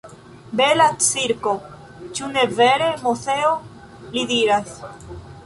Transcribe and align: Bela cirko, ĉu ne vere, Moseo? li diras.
Bela 0.59 0.87
cirko, 1.07 1.53
ĉu 2.21 2.31
ne 2.39 2.47
vere, 2.63 2.89
Moseo? 3.05 3.53
li 4.17 4.27
diras. 4.35 4.75